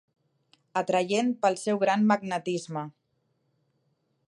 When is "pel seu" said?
1.43-1.79